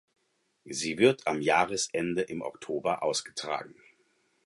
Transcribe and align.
Sie 0.65 0.97
wird 0.97 1.27
am 1.27 1.41
Jahresende 1.41 2.23
im 2.23 2.41
Oktober 2.41 3.03
ausgetragen. 3.03 3.75